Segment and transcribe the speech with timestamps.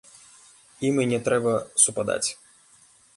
[0.87, 1.53] Ім і не трэба
[1.83, 2.29] супадаць.